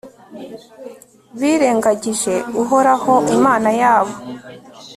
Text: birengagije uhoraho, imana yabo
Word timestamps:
birengagije 1.39 2.33
uhoraho, 2.61 3.13
imana 3.37 3.69
yabo 3.81 4.15